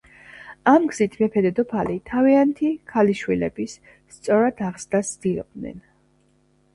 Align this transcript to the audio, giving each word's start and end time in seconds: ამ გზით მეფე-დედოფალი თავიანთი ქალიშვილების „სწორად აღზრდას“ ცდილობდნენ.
ამ 0.69 0.85
გზით 0.91 1.17
მეფე-დედოფალი 1.23 1.97
თავიანთი 2.11 2.69
ქალიშვილების 2.93 3.75
„სწორად 4.15 4.63
აღზრდას“ 4.69 5.13
ცდილობდნენ. 5.17 5.77